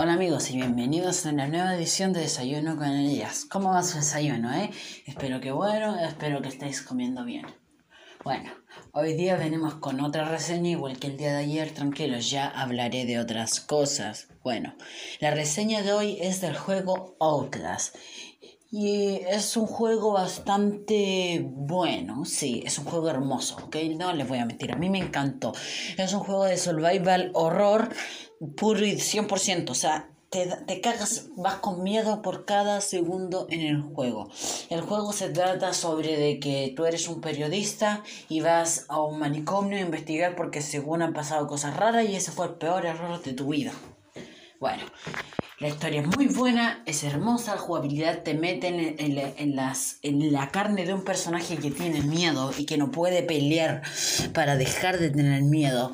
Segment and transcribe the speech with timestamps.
[0.00, 3.44] Hola amigos y bienvenidos a una nueva edición de Desayuno con Elías.
[3.44, 4.70] ¿Cómo va su desayuno, eh?
[5.06, 7.44] Espero que bueno, espero que estéis comiendo bien.
[8.22, 8.48] Bueno,
[8.92, 13.06] hoy día venimos con otra reseña igual que el día de ayer, tranquilos, ya hablaré
[13.06, 14.28] de otras cosas.
[14.44, 14.76] Bueno,
[15.18, 17.96] la reseña de hoy es del juego Outlast.
[18.70, 23.76] Y es un juego bastante bueno, sí, es un juego hermoso, ¿ok?
[23.96, 25.54] No les voy a mentir, a mí me encantó.
[25.96, 27.88] Es un juego de survival horror
[28.56, 33.62] puro y 100%, o sea, te, te cagas, vas con miedo por cada segundo en
[33.62, 34.28] el juego.
[34.68, 39.18] El juego se trata sobre de que tú eres un periodista y vas a un
[39.18, 43.22] manicomio a investigar porque según han pasado cosas raras y ese fue el peor error
[43.22, 43.72] de tu vida.
[44.60, 44.82] Bueno,
[45.60, 50.32] la historia es muy buena, es hermosa, la jugabilidad te mete en, en, las, en
[50.32, 53.82] la carne de un personaje que tiene miedo y que no puede pelear
[54.32, 55.90] para dejar de tener miedo.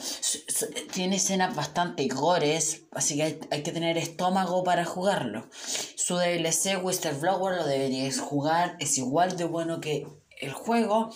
[0.93, 5.49] Tiene escenas bastante gores, así que hay, hay que tener estómago para jugarlo.
[5.97, 10.07] Su DLC Whistleblower lo deberíais jugar, es igual de bueno que
[10.41, 11.11] el juego.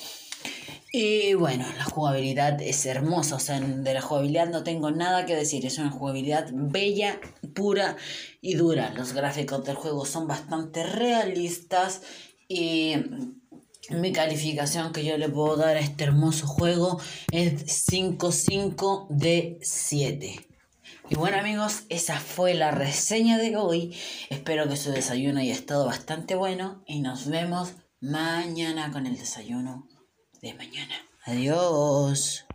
[0.90, 5.36] Y bueno, la jugabilidad es hermosa, o sea, de la jugabilidad no tengo nada que
[5.36, 7.20] decir, es una jugabilidad bella,
[7.54, 7.98] pura
[8.40, 8.94] y dura.
[8.94, 12.00] Los gráficos del juego son bastante realistas
[12.48, 12.94] y
[13.90, 16.98] mi calificación que yo le puedo dar a este hermoso juego
[17.32, 20.48] es 5.5 de 7.
[21.10, 23.94] Y bueno amigos, esa fue la reseña de hoy.
[24.30, 29.86] Espero que su desayuno haya estado bastante bueno y nos vemos mañana con el desayuno
[30.40, 30.94] de mañana.
[31.24, 32.46] Adiós.